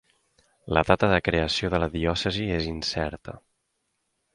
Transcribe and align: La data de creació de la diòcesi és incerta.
La 0.75 0.83
data 0.91 1.09
de 1.11 1.21
creació 1.29 1.71
de 1.75 1.83
la 1.85 1.91
diòcesi 1.99 2.51
és 2.59 2.69
incerta. 2.75 3.41